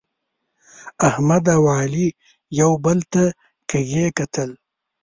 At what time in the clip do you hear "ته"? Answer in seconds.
3.13-3.23